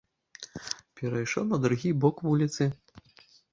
Перайшоў 1.01 1.45
на 1.51 1.61
другі 1.67 1.93
бок 2.07 2.25
вуліцы. 2.31 2.71